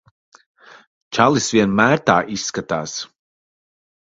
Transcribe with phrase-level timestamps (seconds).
[1.17, 2.97] Čalis vienmēr tā izskatās.